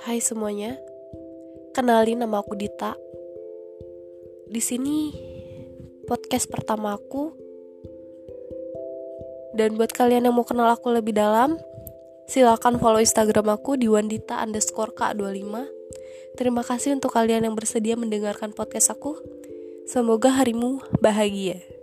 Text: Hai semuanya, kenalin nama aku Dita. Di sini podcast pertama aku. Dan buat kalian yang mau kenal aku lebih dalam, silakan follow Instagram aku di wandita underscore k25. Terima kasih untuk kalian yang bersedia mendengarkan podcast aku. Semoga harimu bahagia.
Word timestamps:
Hai 0.00 0.16
semuanya, 0.16 0.80
kenalin 1.76 2.24
nama 2.24 2.40
aku 2.40 2.56
Dita. 2.56 2.96
Di 4.48 4.56
sini 4.56 5.12
podcast 6.08 6.48
pertama 6.48 6.96
aku. 6.96 7.36
Dan 9.52 9.76
buat 9.76 9.92
kalian 9.92 10.24
yang 10.24 10.36
mau 10.36 10.48
kenal 10.48 10.72
aku 10.72 10.88
lebih 10.88 11.12
dalam, 11.12 11.60
silakan 12.24 12.80
follow 12.80 13.04
Instagram 13.04 13.52
aku 13.52 13.76
di 13.76 13.92
wandita 13.92 14.40
underscore 14.40 14.96
k25. 14.96 15.68
Terima 16.40 16.64
kasih 16.64 16.96
untuk 16.96 17.12
kalian 17.12 17.44
yang 17.44 17.52
bersedia 17.52 17.92
mendengarkan 18.00 18.56
podcast 18.56 18.96
aku. 18.96 19.20
Semoga 19.84 20.32
harimu 20.32 20.80
bahagia. 21.04 21.79